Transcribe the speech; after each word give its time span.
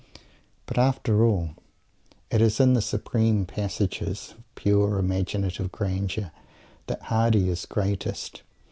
But, 0.65 0.79
after 0.79 1.23
all, 1.23 1.51
it 2.31 2.41
is 2.41 2.59
in 2.59 2.73
the 2.73 2.81
supreme 2.81 3.45
passages 3.45 4.33
of 4.35 4.43
pure 4.55 4.97
imaginative 4.97 5.71
grandeur 5.71 6.31
that 6.87 7.01
Mr. 7.01 7.05
Hardy 7.05 7.49
is 7.49 7.67
greatest. 7.67 8.41